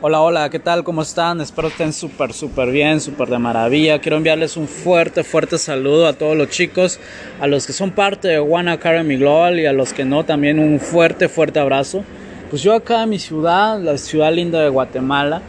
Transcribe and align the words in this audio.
Hola, 0.00 0.20
hola, 0.20 0.48
¿qué 0.48 0.60
tal? 0.60 0.84
¿Cómo 0.84 1.02
están? 1.02 1.40
Espero 1.40 1.66
estén 1.66 1.92
súper, 1.92 2.32
súper 2.32 2.70
bien, 2.70 3.00
súper 3.00 3.30
de 3.30 3.38
maravilla. 3.40 3.98
Quiero 3.98 4.16
enviarles 4.16 4.56
un 4.56 4.68
fuerte, 4.68 5.24
fuerte 5.24 5.58
saludo 5.58 6.06
a 6.06 6.12
todos 6.12 6.36
los 6.36 6.50
chicos, 6.50 7.00
a 7.40 7.48
los 7.48 7.66
que 7.66 7.72
son 7.72 7.90
parte 7.90 8.28
de 8.28 8.38
One 8.38 8.70
Academy 8.70 9.16
Global 9.16 9.58
y 9.58 9.66
a 9.66 9.72
los 9.72 9.92
que 9.92 10.04
no, 10.04 10.24
también 10.24 10.60
un 10.60 10.78
fuerte, 10.78 11.28
fuerte 11.28 11.58
abrazo. 11.58 12.04
Pues 12.48 12.62
yo 12.62 12.74
acá 12.74 13.02
en 13.02 13.08
mi 13.08 13.18
ciudad, 13.18 13.80
la 13.80 13.98
ciudad 13.98 14.32
linda 14.32 14.62
de 14.62 14.68
Guatemala, 14.68 15.42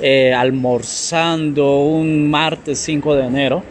eh, 0.00 0.32
almorzando 0.32 1.80
un 1.80 2.30
martes 2.30 2.78
5 2.78 3.16
de 3.16 3.24
enero. 3.24 3.64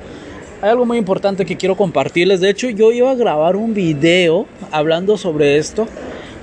Hay 0.62 0.72
algo 0.72 0.86
muy 0.86 0.98
importante 0.98 1.46
que 1.46 1.56
quiero 1.56 1.78
compartirles. 1.78 2.42
De 2.42 2.50
hecho, 2.50 2.70
yo 2.70 2.92
iba 2.92 3.12
a 3.12 3.16
grabar 3.16 3.56
un 3.56 3.74
video 3.74 4.46
hablando 4.72 5.18
sobre 5.18 5.58
esto 5.58 5.88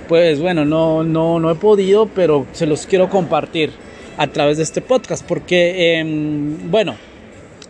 pues 0.08 0.40
bueno, 0.40 0.64
no, 0.64 1.04
no, 1.04 1.38
no 1.40 1.50
he 1.50 1.54
podido, 1.54 2.06
pero 2.06 2.46
se 2.52 2.66
los 2.66 2.86
quiero 2.86 3.08
compartir 3.08 3.70
a 4.16 4.26
través 4.28 4.58
de 4.58 4.62
este 4.62 4.80
podcast, 4.80 5.24
porque, 5.26 5.98
em, 5.98 6.70
bueno, 6.70 6.96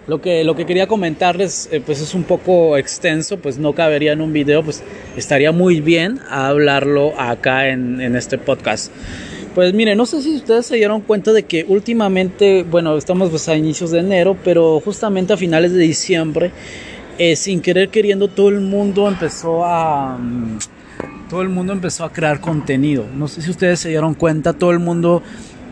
lo 0.07 0.21
que, 0.21 0.45
lo 0.45 0.55
que 0.55 0.67
quería 0.67 0.87
comentarles 0.87 1.69
eh, 1.73 1.81
pues 1.85 2.01
es 2.01 2.15
un 2.15 2.25
poco 2.25 2.77
extenso, 2.77 3.39
pues 3.39 3.59
no 3.59 3.73
cabería 3.73 4.13
en 4.13 4.21
un 4.21 4.33
video, 4.33 4.63
pues 4.63 4.83
estaría 5.17 5.53
muy 5.53 5.81
bien 5.81 6.21
hablarlo 6.29 7.19
acá 7.19 7.69
en, 7.69 8.01
en 8.01 8.15
este 8.15 8.37
podcast. 8.37 8.93
Pues 9.55 9.73
mire, 9.73 9.95
no 9.95 10.05
sé 10.05 10.21
si 10.21 10.35
ustedes 10.35 10.67
se 10.67 10.77
dieron 10.77 11.01
cuenta 11.01 11.33
de 11.33 11.45
que 11.45 11.65
últimamente, 11.69 12.65
bueno, 12.69 12.97
estamos 12.97 13.31
pues 13.31 13.49
a 13.49 13.57
inicios 13.57 13.93
de 13.93 14.01
enero, 14.01 14.37
pero 14.43 14.81
justamente 14.81 15.33
a 15.33 15.37
finales 15.37 15.73
de 15.73 15.79
diciembre, 15.79 16.51
eh, 17.19 17.37
sin 17.37 17.61
querer 17.61 17.89
queriendo, 17.89 18.29
todo 18.29 18.49
el 18.49 18.61
mundo 18.61 19.09
empezó 19.09 19.65
a... 19.65 20.19
Mm, 20.19 20.59
todo 21.29 21.43
el 21.43 21.49
mundo 21.49 21.73
empezó 21.73 22.05
a 22.05 22.13
crear 22.13 22.41
contenido. 22.41 23.07
No 23.15 23.29
sé 23.29 23.43
si 23.43 23.51
ustedes 23.51 23.81
se 23.81 23.89
dieron 23.89 24.15
cuenta, 24.15 24.53
todo 24.53 24.71
el 24.71 24.79
mundo 24.79 25.23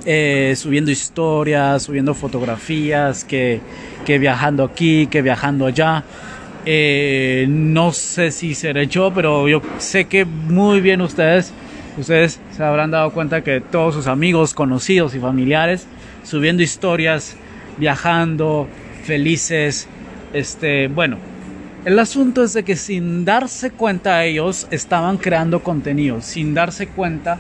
eh, 0.04 0.54
subiendo 0.56 0.90
historias, 0.90 1.82
subiendo 1.82 2.14
fotografías, 2.14 3.24
que, 3.24 3.60
que, 4.04 4.18
viajando 4.18 4.64
aquí, 4.64 5.06
que 5.06 5.22
viajando 5.22 5.66
allá. 5.66 6.04
Eh, 6.64 7.46
no 7.48 7.92
sé 7.92 8.30
si 8.30 8.54
seré 8.54 8.86
yo, 8.86 9.12
pero 9.12 9.48
yo 9.48 9.62
sé 9.78 10.04
que 10.04 10.24
muy 10.24 10.80
bien 10.80 11.00
ustedes, 11.00 11.52
ustedes 11.98 12.40
se 12.56 12.62
habrán 12.62 12.90
dado 12.90 13.10
cuenta 13.10 13.42
que 13.42 13.60
todos 13.60 13.94
sus 13.94 14.06
amigos, 14.06 14.54
conocidos 14.54 15.14
y 15.14 15.18
familiares 15.18 15.86
subiendo 16.24 16.62
historias, 16.62 17.36
viajando, 17.78 18.68
felices, 19.04 19.88
este, 20.32 20.88
bueno, 20.88 21.18
el 21.84 21.98
asunto 21.98 22.44
es 22.44 22.52
de 22.52 22.62
que 22.62 22.76
sin 22.76 23.24
darse 23.24 23.70
cuenta 23.70 24.24
ellos 24.24 24.68
estaban 24.70 25.16
creando 25.18 25.62
contenido, 25.62 26.20
sin 26.20 26.54
darse 26.54 26.86
cuenta 26.86 27.38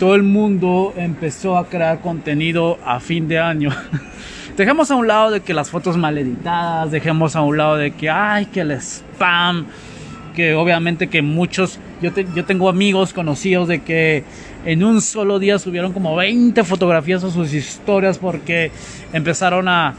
todo 0.00 0.14
el 0.14 0.22
mundo 0.22 0.94
empezó 0.96 1.58
a 1.58 1.68
crear 1.68 2.00
contenido 2.00 2.78
a 2.84 3.00
fin 3.00 3.28
de 3.28 3.38
año. 3.38 3.70
dejemos 4.56 4.90
a 4.90 4.94
un 4.94 5.06
lado 5.06 5.30
de 5.30 5.40
que 5.40 5.54
las 5.54 5.70
fotos 5.70 5.96
mal 5.98 6.16
editadas, 6.16 6.90
dejemos 6.90 7.36
a 7.36 7.42
un 7.42 7.58
lado 7.58 7.76
de 7.76 7.90
que, 7.92 8.08
ay, 8.08 8.46
que 8.46 8.60
el 8.60 8.72
spam, 8.72 9.66
que 10.34 10.54
obviamente 10.54 11.08
que 11.08 11.20
muchos, 11.20 11.78
yo, 12.00 12.10
yo 12.34 12.44
tengo 12.46 12.68
amigos 12.70 13.12
conocidos 13.12 13.68
de 13.68 13.82
que 13.82 14.24
en 14.64 14.82
un 14.82 15.02
solo 15.02 15.38
día 15.38 15.58
subieron 15.58 15.92
como 15.92 16.16
20 16.16 16.64
fotografías 16.64 17.22
a 17.22 17.30
sus 17.30 17.52
historias 17.52 18.16
porque 18.16 18.72
empezaron 19.12 19.68
a, 19.68 19.94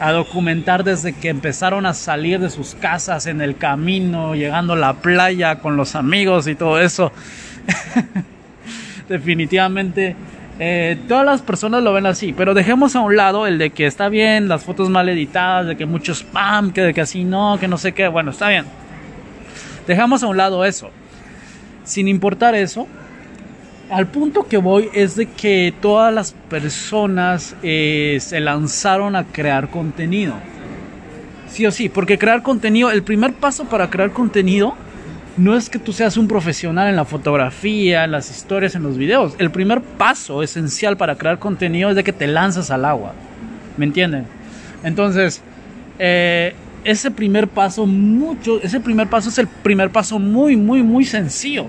a 0.00 0.12
documentar 0.12 0.84
desde 0.84 1.12
que 1.12 1.28
empezaron 1.28 1.86
a 1.86 1.94
salir 1.94 2.38
de 2.40 2.50
sus 2.50 2.74
casas 2.74 3.26
en 3.26 3.40
el 3.40 3.56
camino, 3.56 4.34
llegando 4.34 4.74
a 4.74 4.76
la 4.76 4.94
playa 4.94 5.60
con 5.60 5.76
los 5.76 5.94
amigos 5.94 6.46
y 6.46 6.54
todo 6.54 6.80
eso. 6.80 7.12
Definitivamente 9.08 10.16
eh, 10.60 10.98
todas 11.06 11.24
las 11.24 11.40
personas 11.40 11.84
lo 11.84 11.92
ven 11.92 12.06
así, 12.06 12.32
pero 12.32 12.52
dejemos 12.52 12.96
a 12.96 13.00
un 13.00 13.14
lado 13.14 13.46
el 13.46 13.58
de 13.58 13.70
que 13.70 13.86
está 13.86 14.08
bien, 14.08 14.48
las 14.48 14.64
fotos 14.64 14.90
mal 14.90 15.08
editadas, 15.08 15.68
de 15.68 15.76
que 15.76 15.86
mucho 15.86 16.12
spam, 16.12 16.72
que 16.72 16.80
de 16.80 16.94
que 16.94 17.00
así 17.00 17.22
no, 17.22 17.58
que 17.60 17.68
no 17.68 17.78
sé 17.78 17.92
qué, 17.92 18.08
bueno, 18.08 18.32
está 18.32 18.48
bien. 18.48 18.64
Dejamos 19.86 20.22
a 20.24 20.26
un 20.26 20.36
lado 20.36 20.64
eso. 20.64 20.90
Sin 21.84 22.08
importar 22.08 22.56
eso, 22.56 22.88
al 23.90 24.06
punto 24.06 24.46
que 24.46 24.58
voy 24.58 24.90
es 24.92 25.16
de 25.16 25.26
que 25.26 25.72
todas 25.80 26.12
las 26.12 26.32
personas 26.32 27.56
eh, 27.62 28.18
se 28.20 28.40
lanzaron 28.40 29.16
a 29.16 29.24
crear 29.24 29.70
contenido. 29.70 30.34
Sí 31.48 31.66
o 31.66 31.70
sí, 31.70 31.88
porque 31.88 32.18
crear 32.18 32.42
contenido, 32.42 32.90
el 32.90 33.02
primer 33.02 33.32
paso 33.32 33.64
para 33.64 33.88
crear 33.88 34.10
contenido 34.12 34.74
no 35.38 35.56
es 35.56 35.70
que 35.70 35.78
tú 35.78 35.92
seas 35.92 36.16
un 36.16 36.28
profesional 36.28 36.88
en 36.88 36.96
la 36.96 37.04
fotografía, 37.04 38.04
en 38.04 38.10
las 38.10 38.30
historias, 38.30 38.74
en 38.74 38.82
los 38.82 38.98
videos. 38.98 39.34
El 39.38 39.50
primer 39.50 39.80
paso 39.80 40.42
esencial 40.42 40.96
para 40.96 41.16
crear 41.16 41.38
contenido 41.38 41.88
es 41.90 41.96
de 41.96 42.04
que 42.04 42.12
te 42.12 42.26
lanzas 42.26 42.70
al 42.70 42.84
agua. 42.84 43.14
¿Me 43.76 43.86
entienden? 43.86 44.26
Entonces, 44.82 45.40
eh, 45.98 46.54
ese 46.84 47.10
primer 47.10 47.48
paso, 47.48 47.86
mucho, 47.86 48.60
ese 48.62 48.80
primer 48.80 49.08
paso 49.08 49.30
es 49.30 49.38
el 49.38 49.46
primer 49.46 49.90
paso 49.90 50.18
muy, 50.18 50.56
muy, 50.56 50.82
muy 50.82 51.04
sencillo 51.04 51.66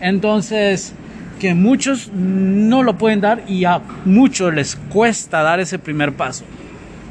entonces, 0.00 0.94
que 1.38 1.54
muchos 1.54 2.10
no 2.12 2.82
lo 2.82 2.96
pueden 2.96 3.20
dar 3.20 3.42
y 3.48 3.64
a 3.64 3.80
muchos 4.04 4.54
les 4.54 4.76
cuesta 4.76 5.42
dar 5.42 5.60
ese 5.60 5.78
primer 5.78 6.12
paso. 6.12 6.44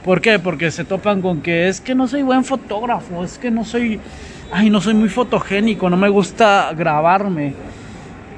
¿Por 0.03 0.21
qué? 0.21 0.39
Porque 0.39 0.71
se 0.71 0.83
topan 0.83 1.21
con 1.21 1.41
que 1.41 1.67
es 1.67 1.81
que 1.81 1.95
no 1.95 2.07
soy 2.07 2.21
buen 2.21 2.43
fotógrafo, 2.43 3.23
es 3.23 3.37
que 3.37 3.49
no 3.49 3.65
soy, 3.65 3.99
ay, 4.51 4.69
no 4.69 4.81
soy 4.81 4.93
muy 4.93 5.09
fotogénico, 5.09 5.89
no 5.89 5.97
me 5.97 6.09
gusta 6.09 6.71
grabarme. 6.77 7.53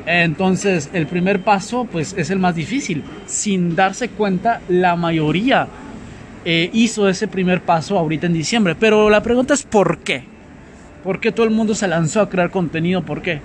Entonces, 0.06 0.90
el 0.94 1.06
primer 1.08 1.41
paso, 1.41 1.85
pues, 1.91 2.16
es 2.18 2.29
el 2.29 2.40
más 2.40 2.56
difícil. 2.56 3.03
Sin 3.25 3.75
darse 3.75 4.08
cuenta, 4.08 4.62
la 4.69 4.96
mayoría 4.96 5.68
eh, 6.46 6.69
hizo 6.72 7.09
ese 7.09 7.28
primer 7.28 7.62
paso 7.62 8.00
ahorita 8.00 8.28
en 8.28 8.34
diciembre. 8.34 8.74
Pero 8.74 9.09
la 9.09 9.22
pregunta 9.22 9.53
es 9.53 9.64
¿por 9.64 9.97
qué? 9.97 10.24
¿Por 11.03 11.19
qué 11.19 11.34
todo 11.34 11.46
el 11.46 11.52
mundo 11.52 11.75
se 11.75 11.90
lanzó 11.90 12.22
a 12.22 12.29
crear 12.29 12.52
contenido? 12.52 13.02
¿Por 13.02 13.22
qué? 13.22 13.41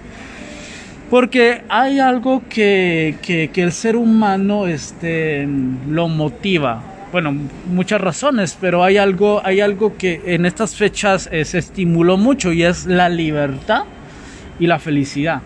Porque 1.12 1.60
hay 1.68 2.00
algo 2.00 2.42
que, 2.48 3.50
el 3.54 3.72
ser 3.72 3.96
humano 3.96 4.66
este, 4.66 5.46
lo 5.86 6.08
motiva. 6.08 6.82
Bueno, 7.12 7.36
muchas 7.70 8.00
razones, 8.00 8.56
pero 8.58 8.82
hay 8.82 8.96
algo, 8.96 9.42
hay 9.44 9.60
algo 9.60 9.98
que 9.98 10.22
en 10.24 10.46
estas 10.46 10.74
fechas 10.74 11.28
eh, 11.30 11.44
se 11.44 11.58
estimuló 11.58 12.16
mucho 12.16 12.50
y 12.50 12.62
es 12.62 12.86
la 12.86 13.10
libertad 13.10 13.82
y 14.58 14.66
la 14.66 14.78
felicidad. 14.78 15.42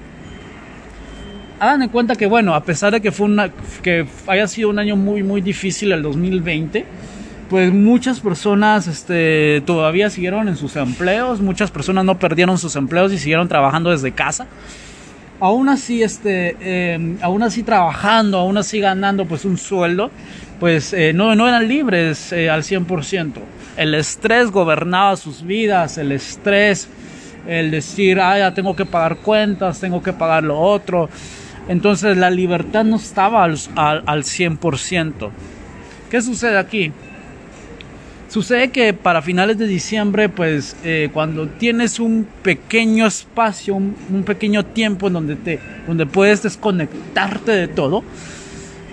Hagan 1.58 1.82
en 1.82 1.88
cuenta 1.88 2.14
que, 2.14 2.26
bueno, 2.26 2.54
a 2.54 2.62
pesar 2.62 2.92
de 2.92 3.00
que, 3.00 3.10
fue 3.10 3.26
una, 3.26 3.50
que 3.82 4.06
haya 4.28 4.46
sido 4.46 4.68
un 4.68 4.78
año 4.78 4.94
muy, 4.94 5.24
muy 5.24 5.40
difícil 5.40 5.90
el 5.90 6.00
2020, 6.00 6.84
pues 7.50 7.72
muchas 7.72 8.20
personas 8.20 8.86
este, 8.86 9.64
todavía 9.66 10.10
siguieron 10.10 10.46
en 10.46 10.56
sus 10.56 10.76
empleos, 10.76 11.40
muchas 11.40 11.72
personas 11.72 12.04
no 12.04 12.20
perdieron 12.20 12.56
sus 12.56 12.76
empleos 12.76 13.12
y 13.12 13.18
siguieron 13.18 13.48
trabajando 13.48 13.90
desde 13.90 14.12
casa 14.12 14.46
aún 15.40 15.68
así, 15.68 16.02
este, 16.02 16.56
em, 16.94 17.18
aún 17.20 17.42
así 17.42 17.62
trabajando, 17.62 18.38
aún 18.38 18.56
así 18.58 18.80
ganando 18.80 19.26
pues 19.26 19.44
un 19.44 19.58
sueldo, 19.58 20.10
pues 20.58 20.92
eh, 20.92 21.12
no, 21.12 21.34
no 21.34 21.46
eran 21.48 21.68
libres 21.68 22.32
eh, 22.32 22.48
al 22.48 22.62
100%. 22.62 23.32
El 23.76 23.94
estrés 23.94 24.50
gobernaba 24.50 25.16
sus 25.16 25.42
vidas, 25.44 25.98
el 25.98 26.12
estrés, 26.12 26.88
el 27.46 27.70
decir, 27.70 28.16
ya 28.16 28.54
tengo 28.54 28.74
que 28.74 28.86
pagar 28.86 29.18
cuentas, 29.18 29.80
tengo 29.80 30.02
que 30.02 30.12
pagar 30.12 30.42
lo 30.44 30.58
otro. 30.58 31.08
Entonces 31.68 32.16
la 32.16 32.30
libertad 32.30 32.84
no 32.84 32.96
estaba 32.96 33.44
al, 33.44 33.58
al, 33.74 34.02
al 34.06 34.22
100%. 34.22 35.30
¿Qué 36.10 36.22
sucede 36.22 36.58
aquí? 36.58 36.92
Sucede 38.28 38.70
que 38.70 38.92
para 38.92 39.22
finales 39.22 39.56
de 39.56 39.68
diciembre, 39.68 40.28
pues 40.28 40.76
eh, 40.84 41.10
cuando 41.12 41.46
tienes 41.46 42.00
un 42.00 42.26
pequeño 42.42 43.06
espacio, 43.06 43.76
un, 43.76 44.24
pequeño 44.26 44.64
tiempo 44.64 45.06
en 45.06 45.12
donde, 45.12 45.36
te, 45.36 45.60
donde 45.86 46.06
puedes 46.06 46.42
desconectarte 46.42 47.52
de 47.52 47.68
todo, 47.68 48.02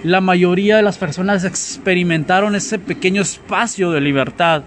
la 0.03 0.21
mayoría 0.21 0.77
de 0.77 0.83
las 0.83 0.97
personas 0.97 1.45
experimentaron 1.45 2.55
ese 2.55 2.77
pequeño 2.77 3.23
espacio 3.23 3.91
de 3.91 4.01
libertad. 4.01 4.63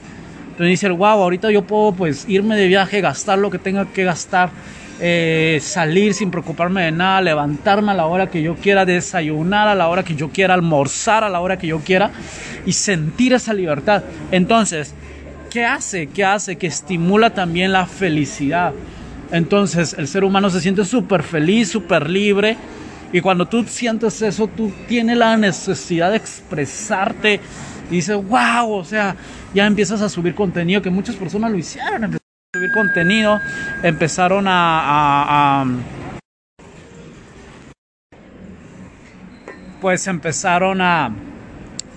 Entonces 0.47 0.69
dicen, 0.69 0.97
wow, 0.97 1.23
ahorita 1.23 1.51
yo 1.51 1.63
puedo 1.63 1.93
pues 1.93 2.25
irme 2.29 2.57
de 2.57 2.67
viaje, 2.67 3.01
gastar 3.01 3.39
lo 3.39 3.51
que 3.51 3.59
tenga 3.59 3.85
que 3.93 4.03
gastar, 4.05 4.51
eh, 5.01 5.59
salir 5.63 6.15
sin 6.15 6.31
preocuparme 6.31 6.85
de 6.85 6.91
nada, 6.91 7.21
levantarme 7.21 7.93
a 7.93 7.95
la 7.95 8.07
hora 8.07 8.29
que 8.29 8.43
yo 8.43 8.57
quiera, 8.57 8.85
desayunar 8.85 9.69
a 9.69 9.75
la 9.75 9.89
hora 9.89 10.03
que 10.03 10.15
yo 10.15 10.31
quiera, 10.31 10.55
almorzar 10.55 11.23
a 11.23 11.29
la 11.29 11.41
hora 11.41 11.59
que 11.59 11.67
yo 11.67 11.81
quiera 11.81 12.11
y 12.65 12.73
sentir 12.73 13.35
esa 13.35 13.53
libertad. 13.53 14.05
Entonces, 14.31 14.95
¿qué 15.51 15.65
hace? 15.65 16.07
¿Qué 16.07 16.25
hace? 16.25 16.57
Que 16.57 16.67
estimula 16.67 17.31
también 17.31 17.73
la 17.73 17.87
felicidad. 17.87 18.73
Entonces, 19.33 19.95
el 19.99 20.09
ser 20.09 20.25
humano 20.25 20.51
se 20.51 20.61
siente 20.61 20.85
súper 20.85 21.23
feliz, 21.23 21.69
súper 21.69 22.09
libre. 22.09 22.57
Y 23.13 23.21
cuando 23.21 23.47
tú 23.47 23.65
sientes 23.65 24.21
eso, 24.23 24.47
tú 24.47 24.73
tienes 24.89 25.17
la 25.17 25.37
necesidad 25.37 26.11
de 26.11 26.17
expresarte. 26.17 27.41
Y 27.91 27.97
dices, 27.97 28.17
wow, 28.17 28.73
o 28.73 28.85
sea, 28.85 29.15
ya 29.55 29.67
empiezas 29.67 30.01
a 30.01 30.09
subir 30.09 30.35
contenido 30.35 30.83
que 30.83 30.91
muchas 30.91 31.17
personas 31.17 31.51
lo 31.51 31.59
hicieron. 31.59 32.19
Subir 32.57 32.73
contenido, 32.73 33.39
empezaron 33.83 34.49
a, 34.49 35.61
a 35.61 35.67
pues 39.79 40.07
empezaron 40.07 40.81
a, 40.81 41.11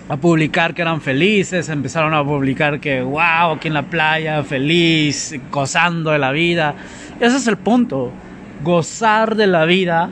a 0.09 0.17
publicar 0.17 0.73
que 0.73 0.81
eran 0.81 0.99
felices, 0.99 1.69
empezaron 1.69 2.13
a 2.13 2.25
publicar 2.25 2.81
que, 2.81 3.01
wow, 3.01 3.53
aquí 3.55 3.69
en 3.69 3.73
la 3.73 3.83
playa, 3.83 4.43
feliz, 4.43 5.33
gozando 5.49 6.11
de 6.11 6.19
la 6.19 6.33
vida. 6.33 6.75
Ese 7.21 7.37
es 7.37 7.47
el 7.47 7.55
punto. 7.55 8.11
Gozar 8.61 9.37
de 9.37 9.47
la 9.47 9.63
vida 9.63 10.09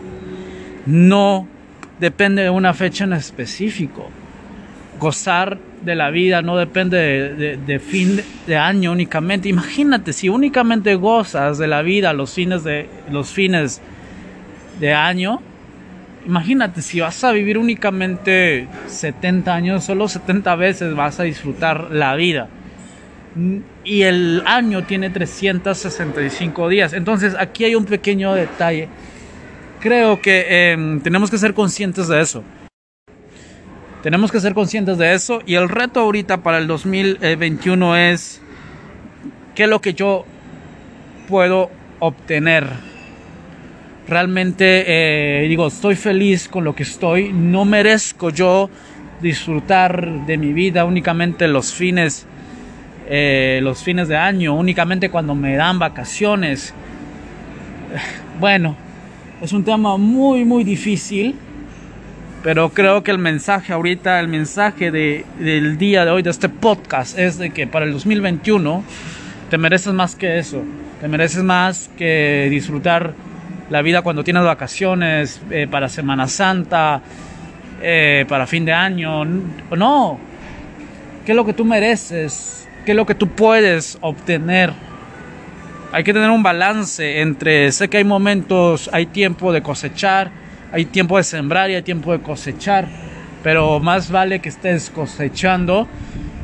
no 0.86 1.46
depende 2.00 2.44
de 2.44 2.50
una 2.50 2.74
fecha 2.74 3.04
en 3.04 3.12
específico. 3.12 4.10
Gozar 4.98 5.58
de 5.88 5.96
la 5.96 6.12
vida 6.12 6.42
no 6.42 6.58
depende 6.58 7.56
de, 7.56 7.80
fin 7.80 8.22
de 8.46 8.58
año 8.58 8.92
únicamente. 8.92 9.48
Imagínate, 9.48 10.12
si 10.12 10.28
únicamente 10.28 10.96
gozas 10.96 11.58
de 11.58 11.68
la 11.68 11.82
vida 11.82 12.12
los 12.12 12.34
fines 12.34 12.66
de, 12.66 12.90
los 13.10 13.30
fines 13.30 13.82
de 14.82 14.94
año, 14.94 15.42
imagínate, 16.26 16.82
si 16.82 17.00
vas 17.00 17.24
a 17.24 17.32
vivir 17.32 17.58
únicamente 17.58 18.68
70 18.88 19.56
años, 19.56 19.86
solo 19.86 20.10
70 20.10 20.56
veces 20.56 20.94
vas 20.94 21.22
a 21.22 21.24
disfrutar 21.24 21.90
la 21.92 22.16
vida. 22.16 22.50
Y 23.86 24.02
el 24.02 24.44
año 24.46 24.84
tiene 24.84 25.10
365 25.10 26.68
días. 26.68 26.92
Entonces 26.92 27.34
aquí 27.40 27.64
hay 27.64 27.76
un 27.76 27.86
pequeño 27.86 28.34
detalle. 28.34 28.90
Creo 29.80 30.22
que 30.22 30.72
em, 30.72 31.00
tenemos 31.00 31.32
que 31.32 31.38
ser 31.38 31.54
conscientes 31.54 32.10
de 32.10 32.20
eso. 32.20 32.44
Tenemos 34.04 34.32
que 34.32 34.40
ser 34.40 34.54
conscientes 34.54 34.98
de 34.98 35.14
eso. 35.14 35.42
Y 35.46 35.56
el 35.56 35.70
reto 35.70 36.00
ahorita 36.00 36.38
para 36.38 36.58
el 36.58 36.68
2021 36.68 37.96
es 37.96 38.42
qué 39.56 39.64
es 39.64 39.70
lo 39.70 39.82
que 39.82 39.94
yo 39.94 40.26
puedo 41.28 41.70
obtener 42.00 42.88
realmente 44.08 44.86
eh, 44.88 45.48
digo, 45.48 45.68
estoy 45.68 45.96
feliz 45.96 46.48
con 46.48 46.64
lo 46.64 46.74
que 46.74 46.84
estoy, 46.84 47.32
no 47.34 47.66
merezco 47.66 48.30
yo 48.30 48.70
disfrutar 49.22 50.26
de 50.26 50.38
mi 50.38 50.54
vida 50.54 50.86
únicamente 50.86 51.48
los 51.48 51.74
fines, 51.74 52.26
eh, 53.10 53.60
los 53.64 53.84
fines 53.84 54.08
de 54.08 54.16
año, 54.16 54.56
únicamente 54.56 55.10
cuando 55.10 55.36
me 55.36 55.56
dan 55.56 55.80
vacaciones. 55.80 56.74
Bueno, 58.40 58.76
es 59.42 59.52
un 59.52 59.64
tema 59.64 59.98
muy, 59.98 60.46
muy 60.46 60.64
difícil, 60.64 61.36
pero 62.48 62.70
creo 62.70 63.04
que 63.04 63.12
el 63.12 63.18
mensaje 63.18 63.74
ahorita, 63.74 64.22
el 64.22 64.30
mensaje 64.30 64.90
de, 64.90 65.26
del 65.38 65.78
día 65.78 66.06
de 66.06 66.12
hoy, 66.12 66.22
de 66.22 66.30
este 66.30 66.48
podcast, 66.48 67.20
es 67.20 67.38
de 67.38 67.50
que 67.50 67.68
para 67.68 67.84
el 67.84 67.92
2021 67.92 68.86
te 69.50 69.58
mereces 69.58 69.92
más 69.92 70.16
que 70.16 70.40
eso, 70.40 70.64
te 71.02 71.10
mereces 71.10 71.44
más 71.44 71.90
que 71.98 72.48
disfrutar 72.50 73.14
la 73.70 73.82
vida 73.82 74.02
cuando 74.02 74.24
tienes 74.24 74.46
vacaciones, 74.46 75.42
eh, 75.50 75.68
para 75.70 75.90
Semana 75.90 76.30
Santa, 76.30 77.02
eh, 77.82 78.26
para 78.30 78.48
fin 78.48 78.64
de 78.64 78.72
año. 78.72 79.26
No, 79.26 80.18
¿qué 81.26 81.34
es 81.34 81.36
lo 81.36 81.46
que 81.46 81.52
tú 81.52 81.66
mereces? 81.66 82.66
¿Qué 82.86 82.92
es 82.92 82.96
lo 82.96 83.06
que 83.06 83.16
tú 83.16 83.28
puedes 83.28 83.98
obtener? 84.00 84.72
Hay 85.92 86.06
que 86.06 86.14
tener 86.14 86.30
un 86.30 86.44
balance 86.44 87.20
entre, 87.20 87.74
sé 87.74 87.90
que 87.90 87.98
hay 87.98 88.06
momentos, 88.06 88.90
hay 88.94 89.08
tiempo 89.08 89.52
de 89.52 89.62
cosechar, 89.62 90.47
hay 90.72 90.86
tiempo 90.86 91.18
de 91.18 91.24
sembrar 91.24 91.70
y 91.70 91.76
hay 91.76 91.82
tiempo 91.82 92.12
de 92.12 92.20
cosechar, 92.20 92.88
pero 93.44 93.80
más 93.80 94.12
vale 94.12 94.40
que 94.40 94.50
estés 94.50 94.90
cosechando 94.90 95.88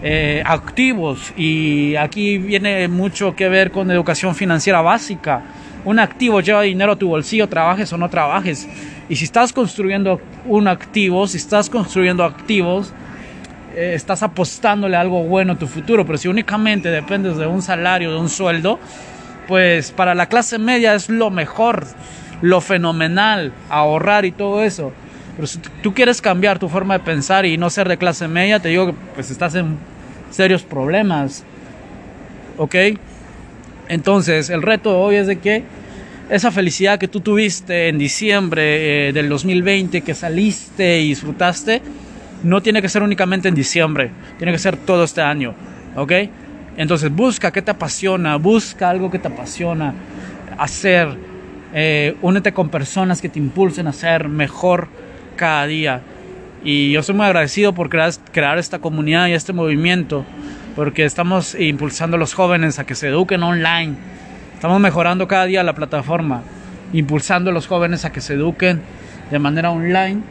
eh, 0.02 0.44
activos 0.46 1.34
y 1.38 1.96
aquí 1.96 2.38
viene 2.38 2.88
mucho 2.88 3.36
que 3.36 3.50
ver 3.50 3.72
con 3.72 3.90
educación 3.92 4.36
financiera 4.36 4.82
básica 4.82 5.44
un 5.86 6.00
activo 6.00 6.40
lleva 6.40 6.62
dinero 6.62 6.94
a 6.94 6.96
tu 6.96 7.10
bolsillo, 7.10 7.50
trabajes 7.50 7.92
o 7.92 7.98
no 7.98 8.10
trabajes. 8.10 8.68
Y 9.10 9.16
si 9.16 9.26
estás 9.26 9.52
construyendo 9.52 10.22
un 10.46 10.68
activo, 10.68 11.28
si 11.28 11.38
estás 11.38 11.70
construyendo 11.70 12.24
activos, 12.24 12.94
eh, 13.76 13.92
estás 13.96 14.24
apostándole 14.24 14.96
algo 14.96 15.24
bueno 15.24 15.54
a 15.54 15.56
tu 15.58 15.68
futuro. 15.68 16.06
Pero 16.06 16.18
si 16.18 16.28
únicamente 16.30 16.90
dependes 16.90 17.38
de 17.38 17.48
un 17.48 17.62
salario, 17.62 18.12
de 18.12 18.18
un 18.18 18.30
sueldo, 18.30 18.80
pues 19.48 19.92
para 19.92 20.16
la 20.16 20.28
clase 20.28 20.58
media 20.58 20.94
es 20.96 21.10
lo 21.10 21.30
mejor, 21.30 21.86
lo 22.44 22.60
fenomenal, 22.60 23.54
ahorrar 23.70 24.26
y 24.26 24.34
todo 24.34 24.64
eso. 24.64 24.92
Pero 25.38 25.48
si 25.48 25.60
tú 25.82 25.94
quieres 25.94 26.22
cambiar 26.22 26.60
tu 26.60 26.68
forma 26.68 26.98
de 26.98 27.00
pensar 27.00 27.46
y 27.46 27.58
no 27.58 27.70
ser 27.70 27.88
de 27.88 27.96
clase 27.96 28.28
media, 28.28 28.60
te 28.60 28.68
digo 28.68 28.88
que 28.88 28.94
pues 29.16 29.32
estás 29.32 29.56
en 29.56 29.78
serios 30.30 30.64
problemas. 30.64 31.46
¿Ok? 32.58 32.76
Entonces, 33.88 34.50
el 34.50 34.62
reto 34.62 35.00
hoy 35.00 35.16
es 35.16 35.28
de 35.28 35.40
que 35.40 35.64
esa 36.30 36.52
felicidad 36.52 37.00
que 37.00 37.08
tú 37.08 37.22
tuviste 37.22 37.88
en 37.88 37.98
diciembre 37.98 39.08
eh, 39.08 39.14
del 39.14 39.30
2020, 39.30 40.02
que 40.02 40.14
saliste 40.14 41.00
y 41.00 41.08
disfrutaste, 41.08 41.82
no 42.44 42.62
tiene 42.62 42.82
que 42.82 42.90
ser 42.90 43.04
únicamente 43.04 43.48
en 43.48 43.56
diciembre, 43.56 44.12
tiene 44.38 44.52
que 44.52 44.60
ser 44.60 44.76
todo 44.76 45.06
este 45.06 45.22
año, 45.22 45.56
¿ok? 45.96 46.12
Entonces 46.76 47.10
busca 47.10 47.52
qué 47.52 47.62
te 47.62 47.72
apasiona, 47.72 48.36
busca 48.36 48.90
algo 48.90 49.10
que 49.10 49.20
te 49.20 49.30
apasiona 49.30 49.94
hacer, 50.58 51.08
eh, 51.74 52.16
únete 52.22 52.54
con 52.54 52.70
personas 52.70 53.22
que 53.22 53.30
te 53.30 53.40
impulsen 53.40 53.88
a 53.88 53.94
ser 53.94 54.30
mejor 54.30 54.88
cada 55.36 55.66
día. 55.66 56.02
Y 56.64 56.92
yo 56.92 57.04
soy 57.04 57.16
muy 57.16 57.26
agradecido 57.26 57.74
por 57.74 57.90
crear, 57.90 58.12
crear 58.32 58.58
esta 58.58 58.80
comunidad 58.80 59.28
y 59.28 59.34
este 59.34 59.54
movimiento 59.54 60.26
porque 60.76 61.06
estamos 61.06 61.56
impulsando 61.56 62.16
a 62.18 62.20
los 62.20 62.34
jóvenes 62.34 62.80
a 62.80 62.86
que 62.86 62.96
se 62.96 63.10
eduquen 63.10 63.44
online. 63.44 63.96
Estamos 64.56 64.80
mejorando 64.80 65.28
cada 65.28 65.46
día 65.46 65.64
la 65.64 65.74
plataforma, 65.74 66.42
impulsando 66.94 67.52
a 67.52 67.54
los 67.54 67.68
jóvenes 67.68 68.06
a 68.06 68.12
que 68.12 68.22
se 68.22 68.34
eduquen 68.34 68.82
de 69.30 69.40
manera 69.40 69.72
online 69.72 70.22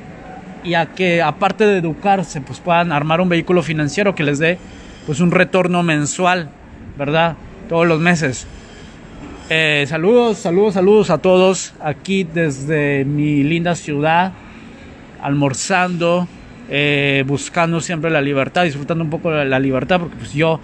y 0.64 0.74
a 0.74 0.86
que 0.86 1.22
aparte 1.22 1.66
de 1.66 1.78
educarse, 1.78 2.40
pues 2.40 2.60
puedan 2.60 2.92
armar 2.92 3.20
un 3.20 3.28
vehículo 3.28 3.62
financiero 3.62 4.14
que 4.14 4.22
les 4.22 4.38
dé 4.38 4.58
pues 5.06 5.20
un 5.20 5.30
retorno 5.30 5.82
mensual, 5.82 6.48
¿verdad? 6.96 7.36
Todos 7.68 7.86
los 7.86 8.00
meses. 8.00 8.46
Eh, 9.54 9.84
saludos, 9.86 10.38
saludos, 10.38 10.72
saludos 10.72 11.10
a 11.10 11.18
todos 11.18 11.74
aquí 11.78 12.24
desde 12.24 13.04
mi 13.04 13.42
linda 13.42 13.74
ciudad, 13.74 14.32
almorzando, 15.20 16.26
eh, 16.70 17.22
buscando 17.26 17.82
siempre 17.82 18.10
la 18.10 18.22
libertad, 18.22 18.64
disfrutando 18.64 19.04
un 19.04 19.10
poco 19.10 19.30
de 19.30 19.44
la 19.44 19.58
libertad, 19.58 20.00
porque 20.00 20.16
pues 20.16 20.32
yo 20.32 20.58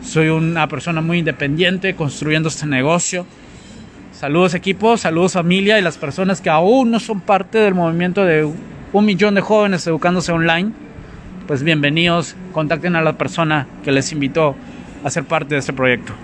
soy 0.00 0.28
una 0.28 0.66
persona 0.66 1.02
muy 1.02 1.18
independiente 1.18 1.94
construyendo 1.94 2.48
este 2.48 2.64
negocio. 2.64 3.26
Saludos 4.12 4.54
equipo, 4.54 4.96
saludos 4.96 5.34
familia 5.34 5.78
y 5.78 5.82
las 5.82 5.98
personas 5.98 6.40
que 6.40 6.48
aún 6.48 6.90
no 6.90 7.00
son 7.00 7.20
parte 7.20 7.58
del 7.58 7.74
movimiento 7.74 8.24
de 8.24 8.50
un 8.94 9.04
millón 9.04 9.34
de 9.34 9.42
jóvenes 9.42 9.86
educándose 9.86 10.32
online. 10.32 10.72
Pues 11.46 11.62
bienvenidos, 11.62 12.34
contacten 12.52 12.96
a 12.96 13.02
la 13.02 13.18
persona 13.18 13.66
que 13.84 13.92
les 13.92 14.10
invitó 14.10 14.56
a 15.04 15.10
ser 15.10 15.24
parte 15.24 15.54
de 15.54 15.58
este 15.58 15.74
proyecto. 15.74 16.14